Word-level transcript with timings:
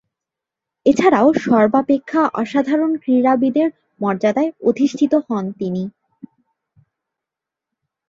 এছাড়াও 0.85 1.27
সর্বাপেক্ষা 1.43 2.21
অসাধারণ 2.33 2.91
ক্রীড়াবিদের 3.03 3.69
মর্যাদায় 4.01 4.51
অধিষ্ঠিত 4.69 5.13
হন 5.27 5.45
তিনি। 5.59 5.83